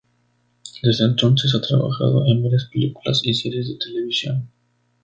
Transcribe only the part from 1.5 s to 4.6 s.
ha trabajado en varias películas y series de televisión.